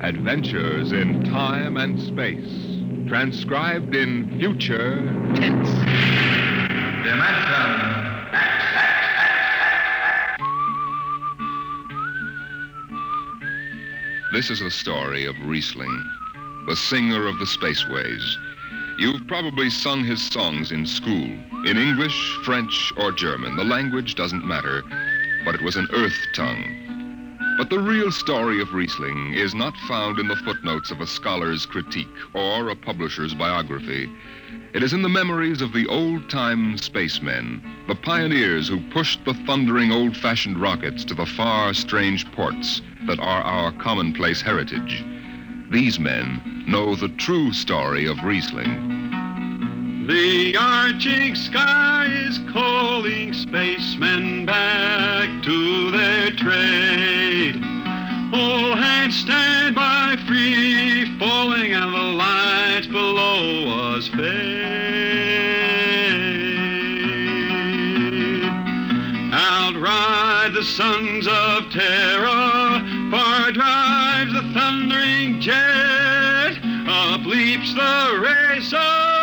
[0.00, 3.08] Adventures in time and space.
[3.08, 4.96] Transcribed in future
[5.34, 5.70] tense.
[7.02, 7.96] Dimension
[14.32, 16.02] This is the story of Rhysling,
[16.66, 18.36] the singer of the spaceways.
[18.98, 21.30] You've probably sung his songs in school,
[21.64, 23.56] in English, French, or German.
[23.56, 24.82] The language doesn't matter,
[25.46, 26.85] but it was an earth tongue.
[27.56, 31.64] But the real story of Rhysling is not found in the footnotes of a scholar's
[31.64, 34.10] critique or a publisher's biography.
[34.74, 39.32] It is in the memories of the old time spacemen, the pioneers who pushed the
[39.46, 45.02] thundering old fashioned rockets to the far, strange ports that are our commonplace heritage.
[45.70, 49.05] These men know the true story of Rhysling.
[50.06, 57.56] The arching sky is calling spacemen back to their trade.
[58.32, 64.76] All hands stand by free falling and the lights below us fade.
[69.32, 79.15] Outride the sons of terror, far drives the thundering jet, up leaps the race of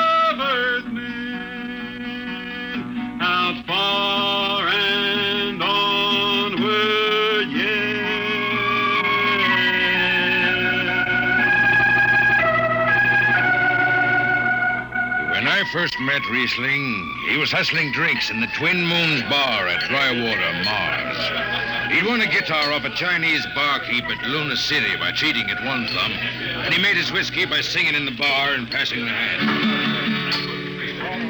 [15.34, 19.82] When I first met Rhysling, he was hustling drinks in the Twin Moons Bar at
[19.90, 21.92] Drywater, Mars.
[21.92, 25.88] He'd won a guitar off a Chinese barkeep at Luna City by cheating at one
[25.88, 29.40] thumb, and he made his whiskey by singing in the bar and passing the hat.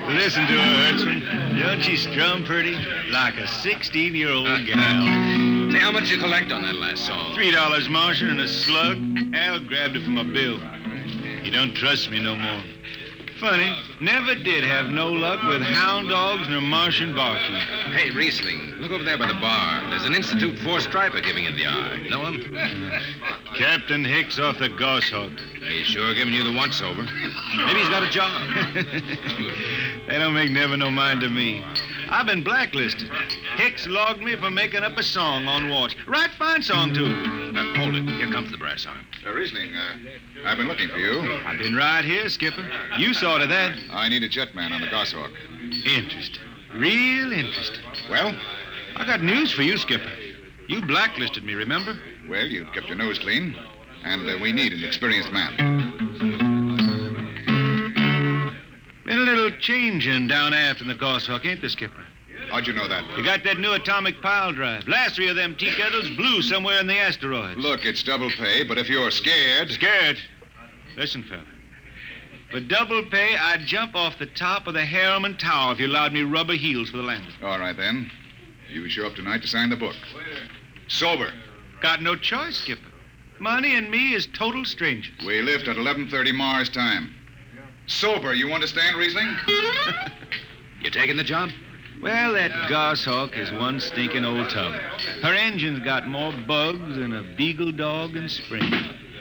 [0.09, 1.57] Listen to her, Hudson.
[1.57, 2.75] Don't she strum pretty?
[3.09, 5.71] Like a 16 year old gal.
[5.71, 7.33] Say, how much you collect on that last song?
[7.35, 8.97] Three dollars Martian and a slug.
[9.33, 10.59] Al grabbed it from my bill.
[11.41, 12.63] You don't trust me no more.
[13.39, 17.55] Funny, never did have no luck with hound dogs nor Martian barkeep.
[17.91, 19.89] Hey, Rhysling, look over there by the bar.
[19.89, 22.07] There's an Institute Four striper giving it the eye.
[22.09, 22.55] Know him?
[23.55, 25.31] Captain Hicks off the Goshawk.
[25.67, 27.03] He's sure giving you the once over.
[27.03, 28.31] Maybe he's got a job.
[30.05, 31.63] They don't make never no mind to me.
[32.09, 33.09] I've been blacklisted.
[33.55, 35.95] Hicks logged me for making up a song on watch.
[36.05, 37.42] Right fine song, too.
[37.55, 38.09] Uh, hold it.
[38.09, 39.05] Here comes the brass arm.
[39.25, 41.21] Uh, Rhysling, uh, I've been looking for you.
[41.45, 42.67] I've been right here, Skipper.
[42.97, 43.77] You saw to that.
[43.91, 45.31] I need a jet man on the Goshawk.
[45.85, 46.41] Interesting.
[46.73, 47.83] Real interesting.
[48.09, 48.35] Well?
[48.95, 50.11] I got news for you, Skipper.
[50.67, 51.95] You blacklisted me, remember?
[52.27, 53.55] Well, you've kept your nose clean,
[54.03, 55.55] and uh, we need an experienced man.
[59.05, 62.03] Been a little changing down aft in the Goshawk, ain't there, Skipper?
[62.53, 63.03] How'd you know that?
[63.17, 64.87] You got that new atomic pile drive.
[64.87, 67.57] Last three of them tea kettles blew somewhere in the asteroids.
[67.59, 69.71] Look, it's double pay, but if you're scared.
[69.71, 70.19] Scared?
[70.95, 71.45] Listen, fella.
[72.51, 76.13] For double pay, I'd jump off the top of the Harriman Tower if you allowed
[76.13, 77.31] me rubber heels for the landing.
[77.41, 78.11] All right, then.
[78.69, 79.95] You show up tonight to sign the book.
[80.87, 81.33] Sober.
[81.81, 82.81] Got no choice, Skipper.
[83.39, 85.15] Money and me is total strangers.
[85.25, 87.15] We lift at 11.30 Mars time.
[87.87, 89.35] Sober, you understand, Rhysling?
[90.83, 91.49] You taking the job?
[92.01, 94.73] Well, that goshawk is one stinking old tub.
[95.21, 98.73] Her engine's got more bugs than a beagle dog in spring.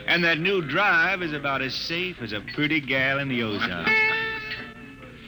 [0.07, 3.91] And that new drive is about as safe as a pretty gal in the Ozarks.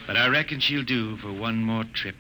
[0.07, 2.17] But I reckon she'll do for one more trip.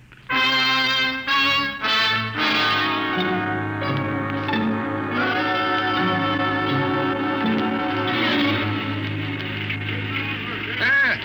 [10.80, 11.18] Ah,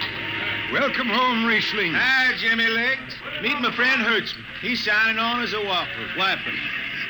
[0.71, 1.93] Welcome home, Rhysling.
[1.95, 3.15] Hi, Jimmy Legs.
[3.41, 4.43] Meet my friend Hertzman.
[4.61, 6.07] He's signing on as a wiper.
[6.17, 6.51] wiper.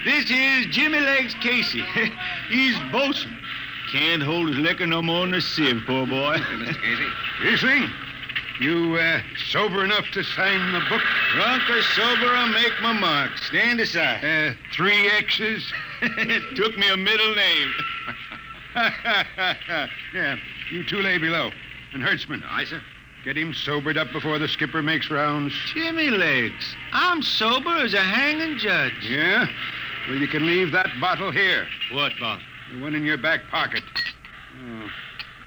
[0.05, 1.81] This is Jimmy Legs Casey.
[2.49, 3.35] He's bosun.
[3.91, 6.37] Can't hold his liquor no more than a sieve, poor boy.
[6.37, 6.81] Mr.
[6.81, 7.07] Casey?
[7.41, 7.91] Rhysling,
[8.61, 11.01] you uh, sober enough to sign the book?
[11.33, 13.35] Drunk or sober, I make my mark.
[13.39, 14.23] Stand aside.
[14.23, 15.73] Uh, three X's?
[16.01, 17.73] it took me a middle name.
[20.13, 20.35] yeah,
[20.71, 21.49] you two lay below.
[21.93, 22.43] And Hertzman.
[22.47, 22.81] Aye, sir.
[23.29, 25.53] Get him sobered up before the skipper makes rounds.
[25.75, 29.07] Jimmy Legs, I'm sober as a hanging judge.
[29.07, 29.45] Yeah?
[30.07, 31.67] Well, you can leave that bottle here.
[31.91, 32.43] What bottle?
[32.73, 33.83] The one in your back pocket.
[34.65, 34.89] Oh,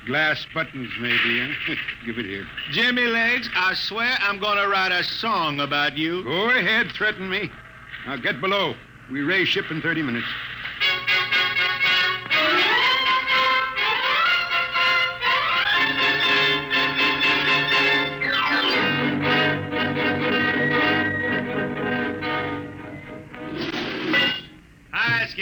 [0.06, 1.74] glass buttons, maybe, huh?
[2.06, 2.46] Give it here.
[2.70, 6.22] Jimmy Legs, I swear I'm going to write a song about you.
[6.22, 7.50] Go ahead, threaten me.
[8.06, 8.76] Now get below.
[9.10, 10.28] We raise ship in 30 minutes.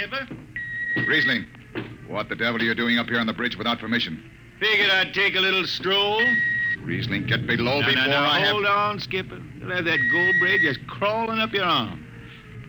[0.00, 0.29] Skipper.
[0.97, 1.44] Rhysling,
[2.08, 4.23] What the devil are you doing up here on the bridge without permission?
[4.58, 6.20] Figured I'd take a little stroll.
[6.85, 8.49] Rhysling, get below Now, before now, now, I have...
[8.52, 9.38] hold on, Skipper.
[9.58, 12.06] You'll have that gold braid just crawling up your arm.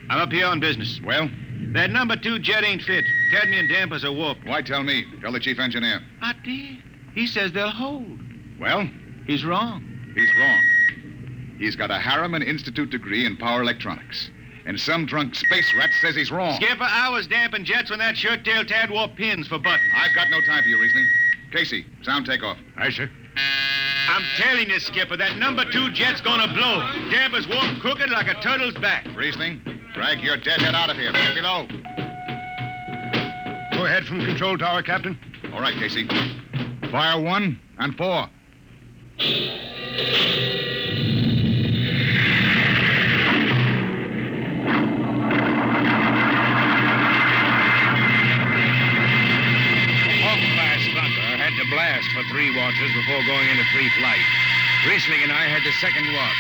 [0.10, 1.00] I'm up here on business.
[1.06, 1.30] Well,
[1.74, 3.06] That number two jet ain't fit.
[3.32, 4.46] Cadmium dampers are warped.
[4.46, 5.06] why tell me?
[5.22, 6.02] Tell the chief engineer.
[6.22, 6.78] I did.
[7.16, 8.20] He says they'll hold.
[8.60, 8.90] Well,
[9.26, 9.84] He's wrong.
[10.16, 10.62] he's wrong.
[11.60, 14.30] He's got a Harriman Institute degree in power electronics.
[14.66, 16.56] And some drunk space rat says he's wrong.
[16.56, 19.92] Skipper, I was damping jets when that shirt-tail tad wore pins for buttons.
[19.96, 21.06] I've got no time for you, Rhysling.
[21.52, 22.58] Casey, sound takeoff.
[22.78, 23.10] Aye, sir.
[24.08, 26.80] I'm telling you, Skipper, that number two jet's gonna blow.
[27.10, 29.06] Dampers warp crooked like a turtle's back.
[29.06, 29.62] Rhysling,
[29.94, 31.12] drag your deadhead out of here.
[31.12, 31.68] Get below.
[33.74, 35.18] Go ahead from control tower, Captain.
[35.54, 36.08] All right, Casey.
[36.92, 38.28] Fire one and four.
[52.14, 54.26] For three watches before going into free flight.
[54.84, 56.36] Rhysling and I had the second watch.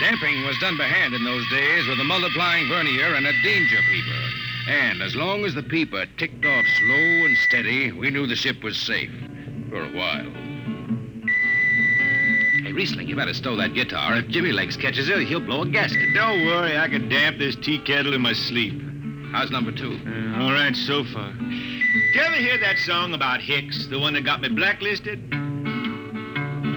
[0.00, 3.78] Damping was done by hand in those days with a multiplying vernier and a danger
[3.90, 4.22] peeper.
[4.66, 8.64] And as long as the peeper ticked off slow and steady, we knew the ship
[8.64, 9.10] was safe.
[9.70, 10.30] For a while.
[12.64, 14.16] Hey, Rhysling, you better stow that guitar.
[14.16, 16.12] If Jimmy Legs catches it, he'll blow a gasket.
[16.14, 18.80] Don't worry, I can damp this tea kettle in my sleep.
[19.30, 19.98] How's number two?
[20.06, 21.32] Uh, all right so far.
[21.92, 25.20] Did you ever hear that song about Hicks, the one that got me blacklisted?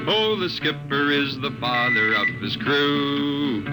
[0.08, 3.64] Oh, the skipper is the father of his crew,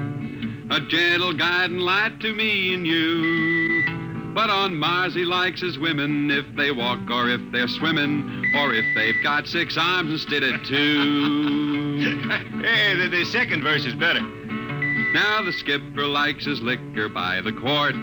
[0.70, 4.32] a gentle guiding light to me and you.
[4.32, 8.72] But on Mars he likes his women if they walk or if they're swimming or
[8.72, 11.98] if they've got six arms instead of two.
[12.62, 14.20] hey, the, the second verse is better.
[14.20, 17.96] now the skipper likes his liquor by the quart.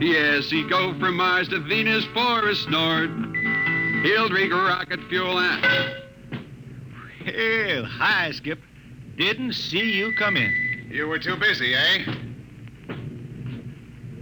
[0.00, 3.10] Yes, he'd go from Mars to Venus for a snort.
[4.02, 5.64] He'll drink rocket fuel and...
[7.24, 8.60] Hell, hi, Skip.
[9.16, 10.88] Didn't see you come in.
[10.90, 12.04] You were too busy, eh?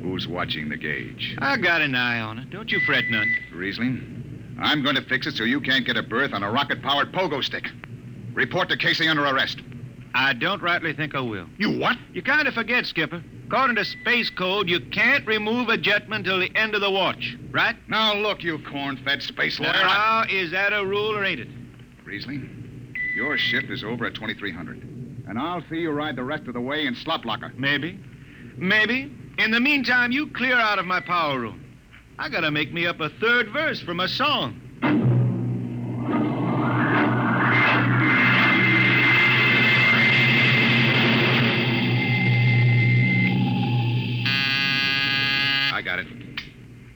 [0.01, 1.37] Who's watching the gauge?
[1.39, 2.51] I got an eye on it.
[2.51, 3.29] Don't you fret none.
[3.53, 7.13] Rhysling, I'm going to fix it so you can't get a berth on a rocket-powered
[7.13, 7.69] pogo stick.
[8.33, 9.61] Report to Casey under arrest.
[10.15, 11.47] I don't rightly think I will.
[11.59, 11.97] You what?
[12.13, 13.25] You kind of forget, Skipper.
[13.55, 17.37] According to Space Code, you can't remove a jetman till the end of the watch,
[17.53, 17.77] right?
[17.89, 19.71] Now look, you corn-fed space lawyer.
[19.77, 21.49] I- Now, is that a rule or ain't it?
[22.05, 22.49] Rhysling,
[23.15, 24.83] your shift is over at 2300.
[25.29, 27.53] And I'll see you ride the rest of the way in slop locker.
[27.57, 27.97] Maybe.
[28.57, 29.13] Maybe.
[29.39, 31.65] In the meantime, you clear out of my power room.
[32.19, 34.61] I gotta make me up a third verse for my song.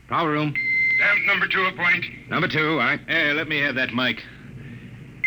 [0.08, 0.54] Power room.
[0.98, 2.04] Damp number two a point.
[2.28, 2.98] Number two, I.
[3.06, 4.22] Hey, let me have that mic.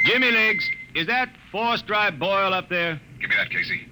[0.06, 3.00] Jimmy Legs, is that force dry boil up there?
[3.20, 3.88] Give me that, Casey.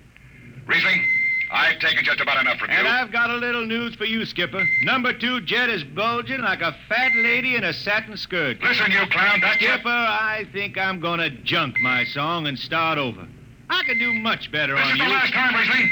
[0.67, 1.03] Rhysling,
[1.51, 2.85] I've taken just about enough from And you.
[2.85, 4.67] And I've got a little news for you, Skipper.
[4.83, 8.61] Number two jet is bulging like a fat lady in a satin skirt.
[8.61, 9.75] Listen, you clown, that jet...
[9.75, 13.27] Skipper, I think I'm gonna junk my song and start over.
[13.69, 15.03] I can do much better This on is you.
[15.05, 15.89] the last time, Rhysling.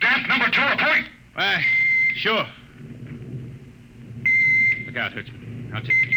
[0.00, 1.06] Damp number two a point.
[1.34, 1.62] Why,
[2.16, 2.46] sure.
[4.98, 5.12] Out.
[5.74, 6.14] I'll take it.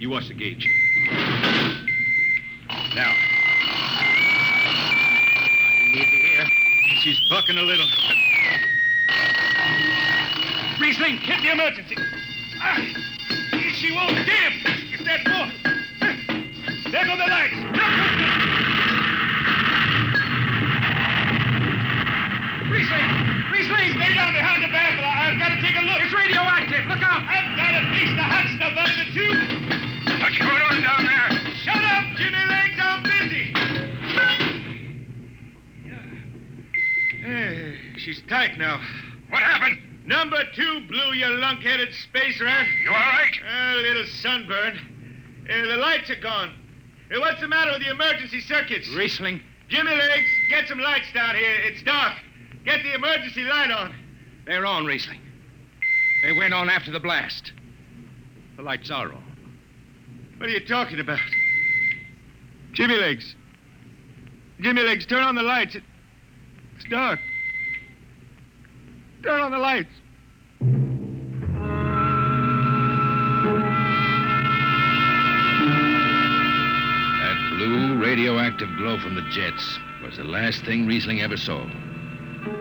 [0.00, 0.68] You watch the gauge.
[2.94, 3.14] Now.
[5.70, 6.08] I need.
[7.00, 7.86] She's bucking a little.
[10.78, 11.96] Rhysling, hit the emergency.
[12.60, 12.76] Ah,
[13.74, 14.54] she won't damp.
[14.92, 15.52] It's that boy.
[16.90, 17.54] There go the lights.
[22.66, 23.28] Rhysling!
[23.94, 25.47] Stay down behind the baffle.
[25.58, 26.00] I- I've got to take a look.
[26.00, 26.86] It's radioactive.
[26.86, 27.22] Look out.
[27.26, 30.20] I've got a piece of hot stuff under the tube.
[30.20, 31.54] What's going on down there?
[31.64, 32.78] Shut up, Jimmy Legs.
[32.80, 33.54] I'm busy.
[37.26, 38.80] Eh, she's tight now.
[39.30, 39.78] What happened?
[40.06, 42.66] Number two blew, your lunk-headed space rat.
[42.84, 43.32] You all right?
[43.46, 44.78] A little sunburn.
[45.50, 46.52] Uh, the lights are gone.
[47.14, 48.88] Uh, what's the matter with the emergency circuits?
[48.90, 49.40] Rhysling.
[49.68, 51.56] Jimmy Legs, get some lights down here.
[51.64, 52.14] It's dark.
[52.64, 53.94] Get the emergency light on.
[54.46, 55.18] They're on, Rhysling.
[56.22, 57.52] They went on after the blast.
[58.56, 59.22] The lights are on.
[60.38, 61.20] What are you talking about?
[62.72, 63.34] Jimmy Legs.
[64.60, 65.76] Jimmy Legs, turn on the lights.
[65.76, 65.82] It,
[66.76, 67.20] it's dark.
[69.22, 69.90] Turn on the lights.
[77.20, 81.64] That blue radioactive glow from the jets was the last thing Rhysling ever saw.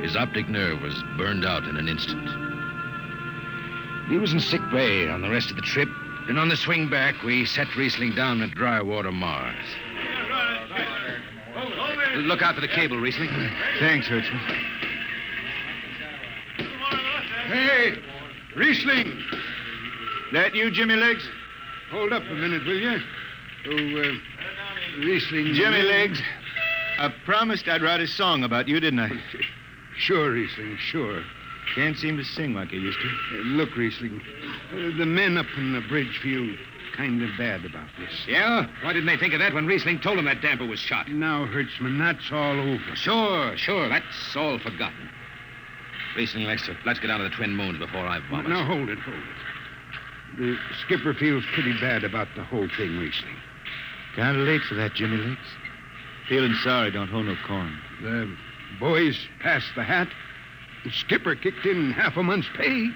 [0.01, 2.46] His optic nerve was burned out in an instant.
[4.09, 5.89] He was in sick bay on the rest of the trip,
[6.29, 9.55] and on the swing back, we set Rhysling down at Drywater, Mars.
[12.15, 13.29] Look out for the cable, Rhysling.
[13.79, 14.39] Thanks, Hertzman.
[17.47, 17.97] Hey,
[18.55, 19.21] Rhysling,
[20.33, 21.27] That you, Jimmy Legs?
[21.91, 22.99] hold up a minute, will you?
[23.67, 25.53] Oh, uh, Rhysling.
[25.53, 26.21] Jimmy Legs.
[26.99, 29.11] I promised I'd write a song about you, didn't I?
[29.99, 31.23] Sure, Rhysling, sure.
[31.77, 33.37] Can't seem to sing like I used to.
[33.37, 34.19] Uh, look, Rhysling,
[34.71, 36.55] uh, the men up in the bridge feel
[36.95, 38.09] kind of bad about this.
[38.27, 38.65] Yeah?
[38.81, 41.07] Why didn't they think of that when Rhysling told them that damper was shot?
[41.07, 42.95] Now, Hertzman, that's all over.
[42.95, 43.89] Sure, sure.
[43.89, 45.07] That's all forgotten.
[46.17, 48.49] Rhysling, let's, let's get out of the Twin Moons before I vomit.
[48.49, 50.37] Now, hold it, hold it.
[50.39, 53.37] The skipper feels pretty bad about the whole thing, Rhysling.
[54.15, 55.47] Kind of late for that, Jimmy Legs.
[56.27, 57.77] Feeling sorry don't hold no corn.
[58.01, 58.35] The
[58.79, 60.07] boys passed the hat.
[60.83, 62.89] The skipper kicked in half a month's pay.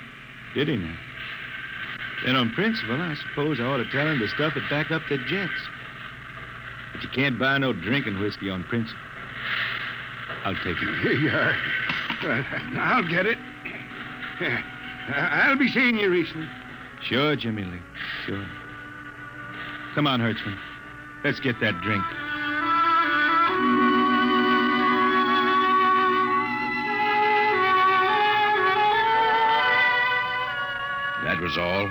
[0.53, 0.95] Did he now?
[2.25, 5.01] Then on principle, I suppose I ought to tell him to stuff it back up
[5.09, 5.51] the jets.
[6.93, 9.01] But you can't buy no drinking whiskey on principle.
[10.43, 10.99] I'll take it.
[11.01, 11.55] Here you are.
[12.77, 13.37] I'll get it.
[15.15, 16.49] I'll be seeing you, Rhysling.
[17.01, 17.81] Sure, Jimmy Lee.
[18.25, 18.45] Sure.
[19.95, 20.57] Come on, Hertzman.
[21.23, 22.03] Let's get that drink.
[31.41, 31.89] Was all.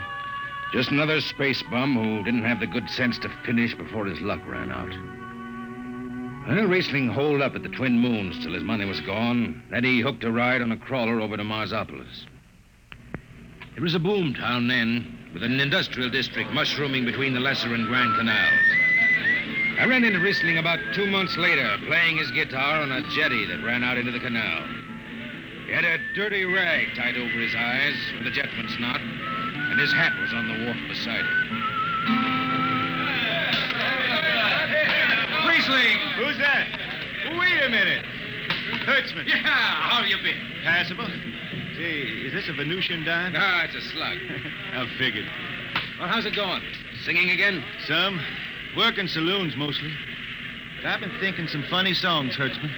[0.72, 4.40] Just another space bum who didn't have the good sense to finish before his luck
[4.46, 4.92] ran out.
[6.46, 9.60] Well, Rhysling holed up at the Twin Moons till his money was gone.
[9.72, 12.26] Then he hooked a ride on a crawler over to Marsopolis.
[13.74, 17.88] It was a boom town then, with an industrial district mushrooming between the Lesser and
[17.88, 19.80] Grand Canals.
[19.80, 23.64] I ran into Rhysling about two months later, playing his guitar on a jetty that
[23.64, 24.62] ran out into the canal.
[25.66, 29.00] He had a dirty rag tied over his eyes with a jetman's knot,
[29.70, 31.80] and his hat was on the wharf beside him.
[35.46, 35.98] Rhysling!
[36.18, 36.66] Who's that?
[37.38, 38.04] Wait a minute.
[38.84, 39.26] Hertzman.
[39.26, 40.40] Yeah, how you been?
[40.64, 41.06] Passable.
[41.76, 43.34] Say, is this a Venusian dime?
[43.36, 44.18] Ah, it's a slug.
[44.72, 45.26] I figured.
[45.98, 46.62] Well, how's it going?
[47.04, 47.64] Singing again?
[47.86, 48.20] Some.
[48.76, 49.92] Working saloons mostly.
[50.76, 52.72] But I've been thinking some funny songs, Hertzman.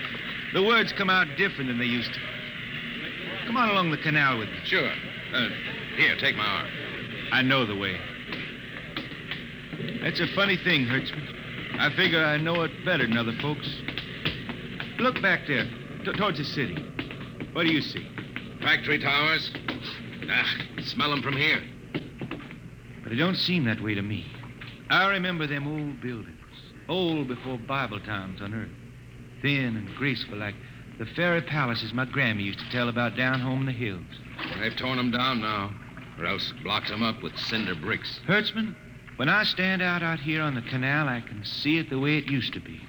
[0.53, 2.21] The words come out different than they used to.
[3.47, 4.59] Come on along the canal with me.
[4.65, 4.93] Sure.
[5.33, 5.49] Uh,
[5.97, 6.69] here, take my arm.
[7.33, 7.99] I know the way.
[10.03, 11.81] That's a funny thing, Hertzman.
[11.81, 13.67] I figure I know it better than other folks.
[14.99, 15.65] Look back there,
[16.05, 16.77] t- towards the city.
[17.55, 18.07] What do you see?
[18.61, 19.51] Factory towers?
[20.31, 21.63] Ah, smell them from here.
[23.03, 24.27] But it don't seem that way to me.
[24.91, 26.37] I remember them old buildings,
[26.87, 28.69] old before Bible times on earth.
[29.41, 30.55] Thin and graceful like
[30.99, 34.05] the fairy palaces my Grammy used to tell about down home in the hills.
[34.61, 35.73] They've torn them down now,
[36.19, 38.21] or else blocked them up with cinder bricks.
[38.27, 38.75] Hertzman,
[39.17, 42.19] when I stand out out here on the canal, I can see it the way
[42.19, 42.81] it used to be.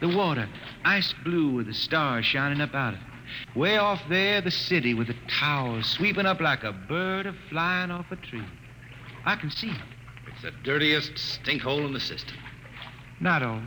[0.00, 0.48] The water,
[0.84, 3.58] ice blue with the stars shining up out of it.
[3.58, 7.90] Way off there, the city with the towers sweeping up like a bird a flying
[7.90, 8.46] off a tree.
[9.24, 9.76] I can see it.
[10.26, 12.36] It's the dirtiest stink hole in the system.
[13.20, 13.64] Not always.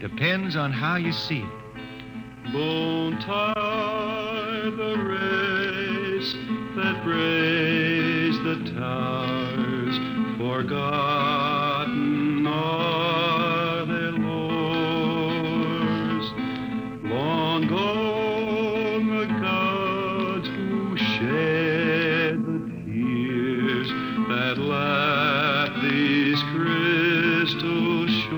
[0.00, 2.52] Depends on how you see it.
[2.52, 4.96] Bone tie the
[6.76, 9.96] that raised the towers,
[10.38, 14.12] forgotten are their.
[17.04, 23.88] Long gone the gods who shed the tears
[24.28, 28.32] that lap these crystal shores.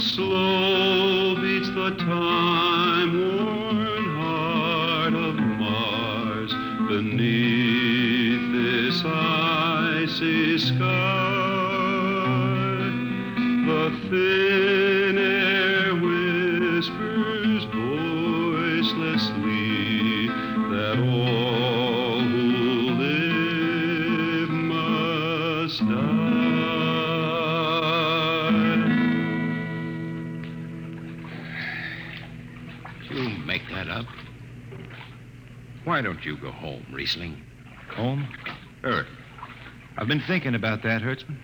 [0.00, 2.35] Slow beats the time-worn
[35.96, 37.42] Why don't you go home, Rhysling?
[37.94, 38.28] Home?
[38.84, 39.08] Earth.
[39.96, 41.38] I've been thinking about that, Hertzman.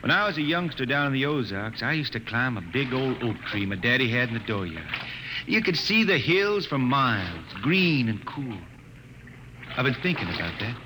[0.00, 2.94] When I was a youngster down in the Ozarks, I used to climb a big
[2.94, 4.88] old oak tree my daddy had in the dooryard.
[5.44, 8.56] You could see the hills for miles, green and cool.
[9.76, 10.76] I've been thinking about that.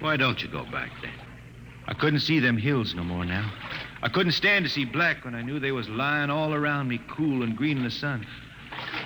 [0.00, 1.14] Why don't you go back then?
[1.86, 3.50] I couldn't see them hills no more now.
[4.02, 7.00] I couldn't stand to see black when I knew they was lying all around me,
[7.08, 8.26] cool and green in the sun.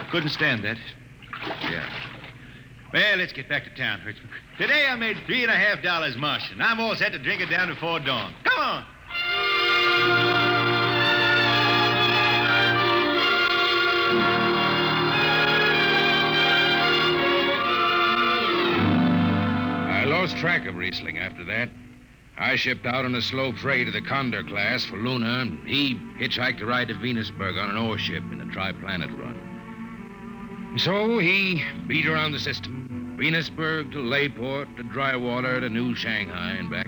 [0.01, 0.79] I couldn't stand that.
[1.63, 1.89] Yeah.
[2.95, 4.29] Well, let's get back to town, Hertzman.
[4.57, 7.51] Today I made three and a half dollars and I'm all set to drink it
[7.51, 8.33] down before dawn.
[8.45, 8.85] Come on.
[19.91, 21.71] I lost track of Rhysling after that.
[22.39, 25.97] I shipped out on a slow freight of the Condor class for Luna, and he
[26.21, 29.54] hitchhiked a ride to Venusburg on an ore ship in the Triplanet run.
[30.77, 36.69] So he beat around the system Venusburg to Layport to Drywater to New Shanghai and
[36.69, 36.87] back.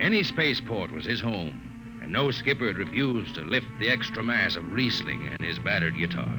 [0.00, 4.56] Any spaceport was his home, and no skipper had refused to lift the extra mass
[4.56, 6.34] of Rhysling and his battered guitar.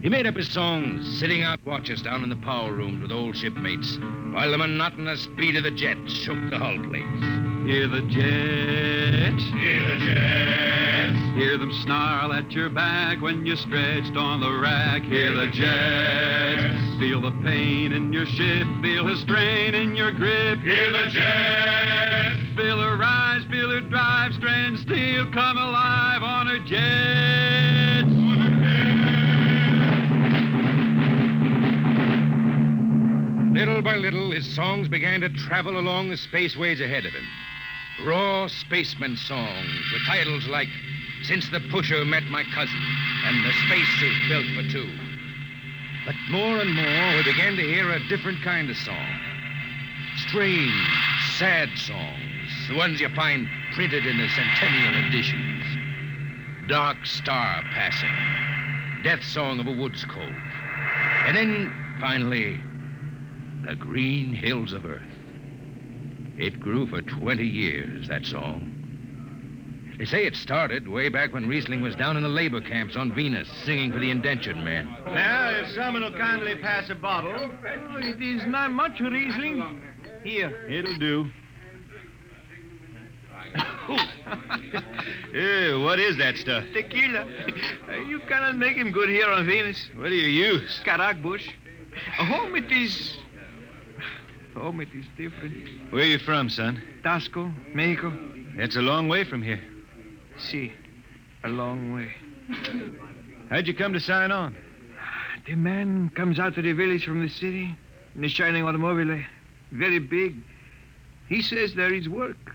[0.00, 3.36] He made up his songs sitting out watches down in the power rooms with old
[3.36, 3.98] shipmates
[4.32, 7.43] while the monotonous beat of the jets shook the hull plates.
[7.64, 9.42] Hear the jets.
[9.54, 11.18] Hear the jets.
[11.34, 15.02] Hear them snarl at your back when you're stretched on the rack.
[15.04, 16.98] Hear the jets.
[17.00, 18.66] Feel the pain in your ship.
[18.82, 20.58] Feel the strain in your grip.
[20.60, 22.36] Hear the jets.
[22.54, 23.44] Feel her rise.
[23.50, 24.34] Feel her drive.
[24.34, 27.14] Strand steel come alive on her jets.
[33.58, 37.24] Little by little, his songs began to travel along the spaceways ahead of him.
[38.02, 40.68] Raw spaceman songs with titles like
[41.22, 42.82] Since the Pusher Met My Cousin
[43.24, 44.90] and The Spacesuit Built for Two.
[46.04, 49.20] But more and more, we began to hear a different kind of song.
[50.26, 50.72] Strange,
[51.36, 55.64] sad songs, the ones you find printed in the centennial editions.
[56.68, 60.34] Dark Star Passing, Death Song of a Woods Cove.
[61.26, 62.60] And then, finally,
[63.66, 65.13] the Green Hills of Earth.
[66.38, 68.74] It grew for 20 years, that song.
[69.98, 73.14] They say it started way back when Rhysling was down in the labor camps on
[73.14, 74.86] Venus, singing for the indentured men.
[75.06, 77.32] Now, if someone will kindly pass a bottle.
[77.32, 79.80] Oh, it is not much, Rhysling.
[80.24, 80.66] Here.
[80.68, 81.30] It'll do.
[85.34, 86.64] Eh, what is that stuff?
[86.72, 87.26] Tequila.
[88.06, 89.90] You cannot make him good here on Venus.
[89.96, 90.80] What do you use?
[90.84, 91.48] Carac bush.
[92.18, 93.18] Uh, home it is.
[94.54, 95.54] Home it is different.
[95.90, 96.82] Where are you from, son?
[97.02, 98.12] Taxco, Mexico.
[98.56, 99.60] It's a long way from here.
[100.38, 100.72] See,
[101.42, 102.12] a long way.
[103.50, 104.56] How'd you come to sign on?
[105.46, 107.76] The man comes out to the village from the city
[108.14, 109.22] in a shining automobile,
[109.72, 110.36] very big.
[111.28, 112.54] He says there is work.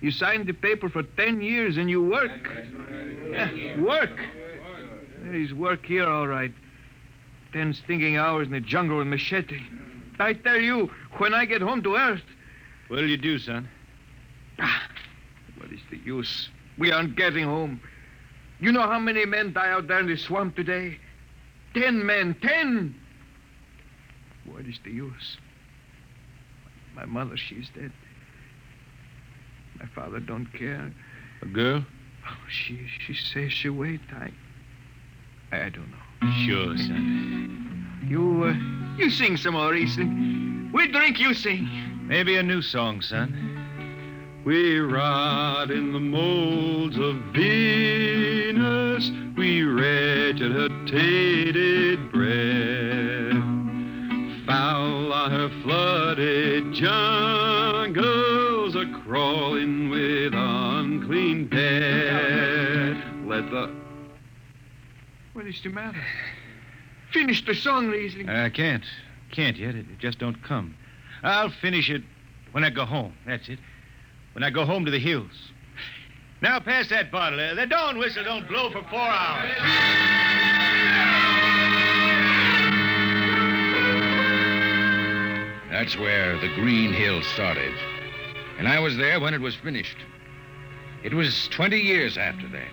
[0.00, 2.50] You sign the paper for ten years and you work.
[3.30, 4.18] Yeah, work.
[5.22, 6.52] There is work here, all right.
[7.52, 9.60] Ten stinking hours in the jungle with machete.
[10.18, 12.22] I tell you, when I get home to Earth,
[12.88, 13.68] What'll you do, son?
[14.58, 14.82] Ah,
[15.58, 16.48] what is the use?
[16.78, 17.80] We aren't getting home.
[18.60, 20.98] You know how many men die out there in the swamp today?
[21.74, 22.94] Ten men, ten!
[24.46, 25.36] What is the use?
[26.94, 27.92] My mother, she's dead.
[29.78, 30.92] My father don't care.
[31.42, 31.84] A girl?
[32.28, 34.00] Oh, she she says she wait.
[34.12, 34.30] I
[35.52, 36.32] I don't know.
[36.46, 38.04] Sure, son.
[38.08, 40.72] You uh, you sing some more, Rhysling.
[40.72, 41.68] We drink, you sing.
[42.06, 43.34] Maybe a new song, son.
[44.44, 49.10] We rot in the molds of Venus.
[49.36, 53.42] We regurgitated breath.
[54.46, 62.96] Foul are her flooded jungles, a crawling with unclean dead.
[63.26, 63.74] Let the
[65.32, 66.04] What is the matter?
[67.12, 68.28] Finish the song, Rhysling.
[68.28, 68.84] I can't.
[69.32, 69.74] Can't yet.
[69.74, 70.76] It just don't come.
[71.22, 72.02] I'll finish it
[72.52, 73.14] when I go home.
[73.26, 73.58] That's it.
[74.32, 75.50] When I go home to the hills.
[76.42, 77.38] Now pass that bottle.
[77.56, 79.56] The dawn whistle don't blow for four hours.
[85.70, 87.74] That's where the Green Hills started.
[88.58, 89.96] And I was there when it was finished.
[91.02, 92.70] It was 20 years after that.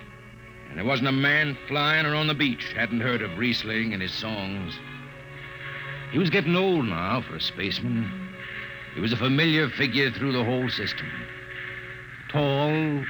[0.73, 4.01] And there wasn't a man flying or on the beach hadn't heard of Rhysling and
[4.01, 4.73] his songs.
[6.11, 8.33] He was getting old now for a spaceman.
[8.95, 11.07] He was a familiar figure through the whole system.
[12.29, 13.05] Tall,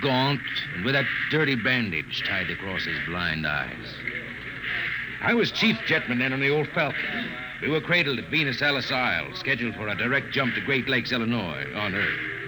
[0.00, 0.40] gaunt,
[0.74, 3.94] and with that dirty bandage tied across his blind eyes.
[5.20, 7.30] I was chief jetman then on the old Falcon.
[7.60, 11.12] We were cradled at Venus Alice Isle, scheduled for a direct jump to Great Lakes,
[11.12, 12.41] Illinois, on Earth.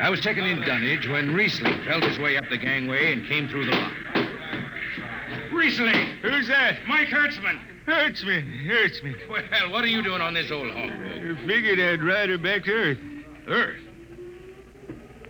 [0.00, 3.48] I was checking in dunnage when Rhysling felt his way up the gangway and came
[3.48, 3.92] through the lock.
[5.50, 6.18] Rhysling!
[6.20, 6.76] Who's that?
[6.86, 7.58] Mike Hertzman!
[7.84, 9.14] Hurts me.
[9.28, 10.90] Well, what are you doing on this old hog?
[10.90, 12.98] I figured I'd ride her back to Earth.
[13.48, 13.80] Earth?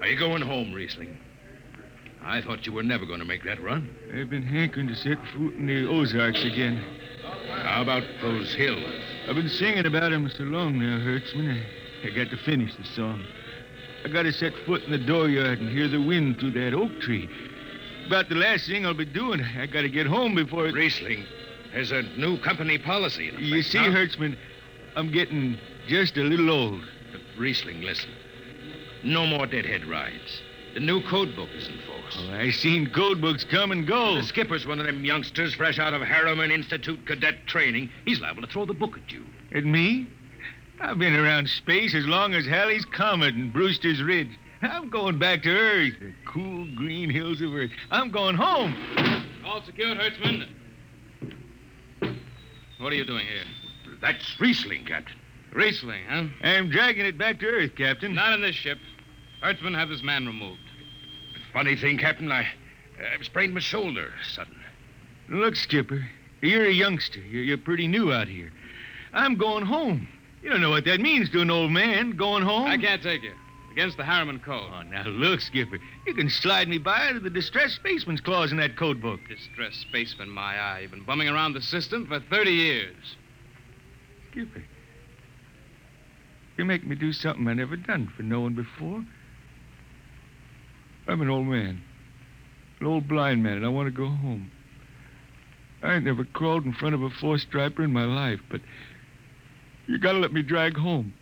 [0.00, 1.16] Are you going home, Rhysling?
[2.22, 3.88] I thought you were never going to make that run.
[4.14, 6.85] I've been hankering to set foot in the Ozarks again.
[7.62, 8.85] How about those hills?
[9.28, 11.62] I've been singing about him so long now, Hertzman.
[12.04, 13.24] I, I got to finish the song.
[14.04, 17.00] I got to set foot in the dooryard and hear the wind through that oak
[17.00, 17.28] tree.
[18.06, 19.42] About the last thing I'll be doing.
[19.42, 20.74] I got to get home before it...
[20.74, 21.26] Rhysling,
[21.72, 23.30] there's a new company policy.
[23.38, 23.90] You see, now.
[23.90, 24.37] Hertzman,
[24.96, 25.58] I'm getting
[25.88, 26.82] just a little old.
[27.38, 28.11] Rhysling, listen.
[29.04, 30.42] No more deadhead rides.
[30.74, 32.18] The new code book is in force.
[32.18, 34.16] Oh, I seen code books come and go.
[34.16, 37.90] The skipper's one of them youngsters fresh out of Harriman Institute cadet training.
[38.04, 39.24] He's liable to throw the book at you.
[39.54, 40.06] At me?
[40.81, 44.38] I've been around space as long as Halley's Comet and Brewster's Ridge.
[44.62, 47.71] I'm going back to Earth, the cool green hills of Earth.
[47.91, 48.77] I'm going home.
[49.45, 50.49] All secured, Hertzman.
[52.79, 53.97] What are you doing here?
[54.01, 55.17] That's Rhysling, Captain.
[55.53, 56.27] Rhysling, huh?
[56.43, 58.14] I'm dragging it back to Earth, Captain.
[58.14, 58.79] Not in this ship.
[59.43, 60.61] Hertzman, have this man removed.
[61.53, 62.47] Funny thing, Captain, I,
[62.99, 64.61] I sprained my shoulder sudden.
[65.29, 66.07] Look, Skipper,
[66.41, 67.21] you're a youngster.
[67.21, 68.53] You're, you're pretty new out here.
[69.12, 70.09] I'm going home.
[70.48, 72.68] You don't know what that means to an old man, going home.
[72.68, 73.34] I can't take you.
[73.70, 74.70] Against the Harriman Code.
[74.74, 75.78] Oh, now look, Skipper.
[76.06, 79.20] You can slide me by to the distressed spaceman's clause in that code book.
[79.28, 80.78] Distressed spaceman, my eye.
[80.80, 82.96] You've been bumming around the system for 30 years.
[84.30, 84.64] Skipper,
[86.56, 89.04] you make me do something I never done for no one before.
[91.06, 91.82] I'm an old man,
[92.80, 94.50] an old blind man, and I want to go home.
[95.82, 98.62] I ain't never crawled in front of a four-striper in my life, but
[99.88, 101.12] you gotta let me drag home.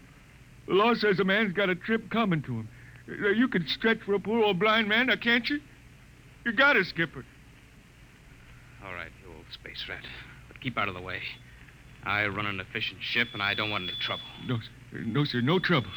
[0.68, 2.68] The law says a man's got a trip coming to him.
[3.08, 5.60] Uh, You can stretch for a poor old blind man, now can't you?
[6.44, 7.24] You gotta, Skipper.
[8.84, 10.04] All right, you old space rat.
[10.48, 11.20] But keep out of the way.
[12.04, 14.22] I run an efficient ship, and I don't want any trouble.
[14.46, 14.98] No, sir.
[15.04, 15.40] No, sir.
[15.40, 15.90] No trouble.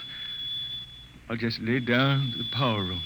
[1.29, 3.01] I'll just lay down to the power room.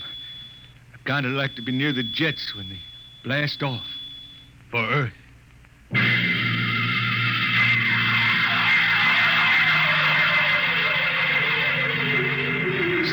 [0.94, 2.80] I kind of like to be near the jets when they
[3.26, 3.84] blast off
[4.72, 5.14] for Earth.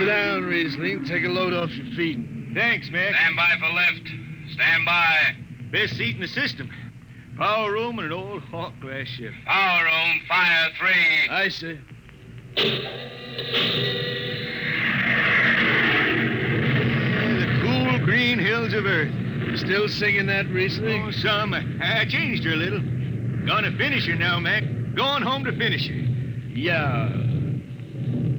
[0.00, 1.06] Sit down, Rhysling.
[1.06, 2.18] Take a load off your feet.
[2.54, 3.14] Thanks, Mac.
[3.14, 4.08] Stand by for lift.
[4.54, 5.36] Stand by.
[5.70, 6.70] Best seat in the system.
[7.36, 9.34] Power room and an old Hawk glass ship.
[9.44, 11.28] Power room, fire three.
[11.28, 11.78] I say.
[17.36, 19.12] The cool green hills of Earth.
[19.58, 21.08] Still singing that, Rhysling?
[21.08, 21.52] Oh, some.
[21.52, 22.80] I, I changed her a little.
[23.46, 24.64] Gonna finish her now, Mac.
[24.94, 25.94] Going home to finish her.
[25.94, 27.10] Yeah.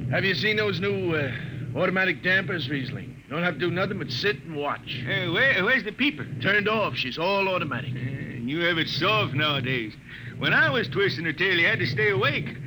[0.10, 1.32] Have you seen those new uh,
[1.76, 3.16] automatic dampers, Rhysling?
[3.30, 5.02] Don't have to do nothing but sit and watch.
[5.06, 6.26] Hey, where, where's the peeper?
[6.42, 6.96] Turned off.
[6.96, 7.92] She's all automatic.
[7.94, 9.94] And you have it soft nowadays.
[10.38, 12.58] When I was twisting her tail, you had to stay awake.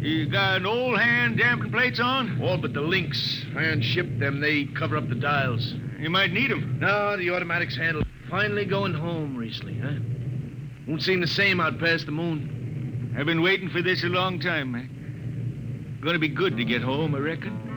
[0.00, 2.40] You got an old hand damping plates on?
[2.42, 3.44] All but the links.
[3.56, 4.40] Iron shipped them.
[4.40, 5.74] They cover up the dials.
[5.98, 6.78] You might need 'em.
[6.80, 8.02] No, the automatics handle.
[8.30, 10.00] Finally going home, Rhysling, huh?
[10.86, 13.14] Won't seem the same out past the moon.
[13.18, 14.88] I've been waiting for this a long time, Mac.
[16.00, 17.69] Gonna be good to get home, I reckon.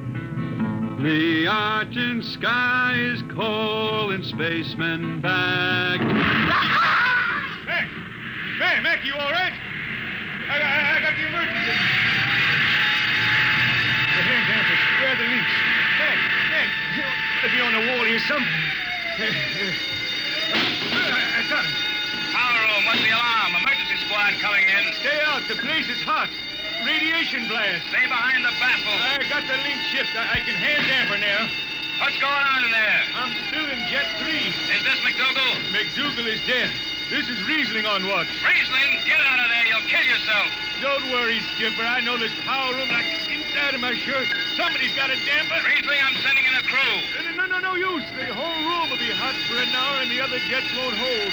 [1.01, 5.99] The argent sky is calling spacemen back.
[5.99, 7.89] Mac!
[8.59, 9.53] Mac, Mac, you all right?
[10.47, 11.73] I, I, I got the emergency.
[14.13, 14.83] The hand dampers.
[15.01, 15.53] Where are the links?
[15.97, 16.17] Mac,
[16.53, 18.47] Mac, you ought be on the wall here something.
[19.17, 19.33] I,
[21.09, 21.73] I got him.
[22.31, 23.55] Power room, what's the alarm?
[23.65, 24.93] Emergency squad coming in.
[25.01, 25.41] Stay out.
[25.49, 26.29] The place is hot.
[26.83, 27.87] Radiation blast.
[27.87, 28.91] Stay behind the baffle.
[28.91, 30.11] I got the link shift.
[30.19, 31.47] I, I can hand damper now.
[32.03, 33.01] What's going on in there?
[33.15, 34.27] I'm still in Jet 3.
[34.27, 35.63] Is this McDougal?
[35.71, 36.67] McDougal is dead.
[37.07, 38.27] This is Rhysling on watch.
[38.43, 39.65] Rhysling, get out of there.
[39.71, 40.51] You'll kill yourself.
[40.83, 41.87] Don't worry, Skipper.
[41.87, 44.27] I know this power room like the inside of my shirt.
[44.59, 45.63] Somebody's got a damper.
[45.63, 46.95] Rhysling, I'm sending in a crew.
[47.39, 48.03] No, no, no use.
[48.11, 51.31] The whole room will be hot for an hour and the other jets won't hold.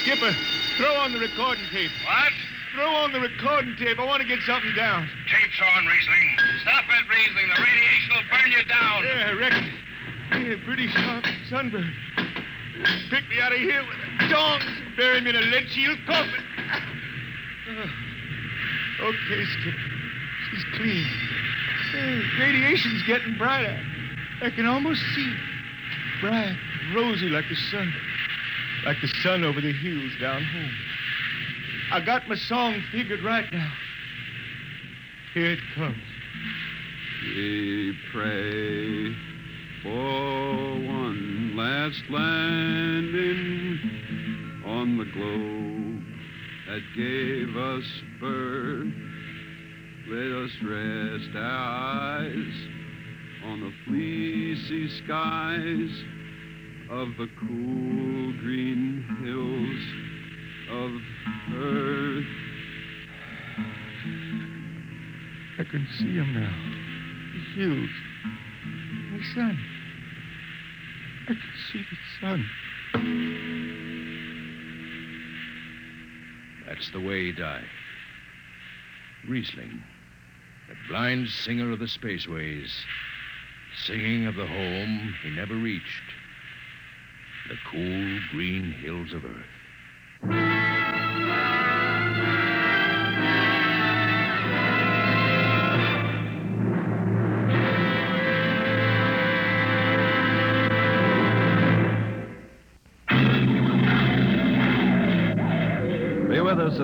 [0.00, 0.32] Skipper,
[0.80, 1.92] throw on the recording tape.
[2.08, 2.32] What?
[2.78, 3.98] Throw on the recording tape.
[3.98, 5.10] I want to get something down.
[5.26, 6.60] Tape's on, Rhysling.
[6.62, 7.56] Stop it, Rhysling.
[7.56, 9.02] The radiation will burn you down.
[9.02, 9.66] Yeah, I reckon.
[10.30, 11.92] Yeah, pretty sharp sunburn.
[13.10, 16.44] Pick me out of here with a and bury me in a lead shield coffin.
[17.66, 19.74] Uh, okay, Skip.
[20.48, 21.06] She's clean.
[21.96, 23.76] Uh, radiation's getting brighter.
[24.40, 26.20] I can almost see it.
[26.20, 26.56] Bright,
[26.94, 27.92] rosy like the sun.
[28.86, 30.87] Like the sun over the hills down home.
[31.90, 33.72] I got my song figured right now.
[35.32, 35.96] Here it comes.
[37.22, 39.14] We pray
[39.82, 43.80] for one last landing
[44.66, 46.04] on the globe
[46.66, 47.86] that gave us
[48.20, 48.92] birth.
[50.08, 52.68] Let us rest our eyes
[53.44, 56.04] on the fleecy skies
[56.90, 60.07] of the cool green hills
[60.70, 60.90] of
[61.54, 62.24] earth.
[65.58, 66.54] I can see him now.
[67.32, 67.90] He's huge.
[69.10, 69.58] My son.
[71.24, 72.50] I can see the sun.
[76.66, 77.64] That's the way he died.
[79.28, 79.82] Rhysling,
[80.68, 82.70] the blind singer of the spaceways,
[83.84, 86.14] singing of the home he never reached,
[87.48, 89.57] the cool green hills of Earth.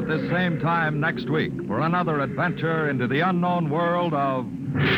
[0.04, 4.90] At this same time next week for another adventure into the unknown world of Dimension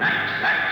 [0.00, 0.63] X.